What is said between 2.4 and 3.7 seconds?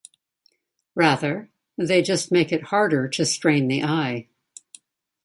it harder to strain